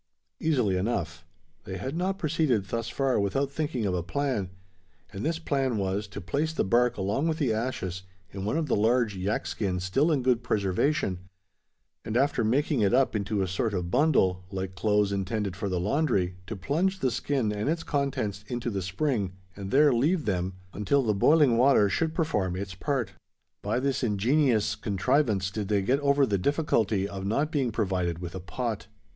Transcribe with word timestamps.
Easily 0.39 0.77
enough. 0.77 1.27
They 1.63 1.77
had 1.77 1.95
not 1.95 2.17
proceeded 2.17 2.69
thus 2.69 2.89
far 2.89 3.19
without 3.19 3.51
thinking 3.51 3.85
of 3.85 3.93
a 3.93 4.01
plan; 4.01 4.49
and 5.13 5.23
this 5.23 5.37
plan 5.37 5.77
was, 5.77 6.07
to 6.07 6.19
place 6.19 6.51
the 6.53 6.63
bark 6.63 6.97
along 6.97 7.27
with 7.27 7.37
the 7.37 7.53
ashes 7.53 8.01
in 8.31 8.43
one 8.43 8.57
of 8.57 8.65
the 8.65 8.75
large 8.75 9.15
yak 9.15 9.45
skins 9.45 9.83
still 9.83 10.11
in 10.11 10.23
good 10.23 10.41
preservation, 10.41 11.19
and 12.03 12.17
after 12.17 12.43
making 12.43 12.79
it 12.81 12.95
up 12.95 13.15
into 13.15 13.43
a 13.43 13.47
sort 13.47 13.75
of 13.75 13.91
bundle 13.91 14.43
like 14.49 14.73
clothes 14.73 15.11
intended 15.11 15.55
for 15.55 15.69
the 15.69 15.79
laundry 15.79 16.35
to 16.47 16.55
plunge 16.55 16.97
the 16.97 17.11
skin 17.11 17.51
and 17.51 17.69
its 17.69 17.83
contents 17.83 18.43
into 18.47 18.71
the 18.71 18.81
spring, 18.81 19.33
and 19.55 19.69
there 19.69 19.93
leave 19.93 20.25
them 20.25 20.53
until 20.73 21.03
the 21.03 21.13
boiling 21.13 21.57
water 21.57 21.89
should 21.89 22.15
perform 22.15 22.55
its 22.55 22.73
part. 22.73 23.11
By 23.61 23.79
this 23.79 24.01
ingenious 24.01 24.73
contrivance, 24.73 25.51
did 25.51 25.67
they 25.67 25.83
get 25.83 25.99
over 25.99 26.25
the 26.25 26.39
difficulty, 26.39 27.07
of 27.07 27.23
not 27.23 27.51
being 27.51 27.71
provided 27.71 28.17
with 28.17 28.33
a 28.33 28.41
not. 28.57 28.87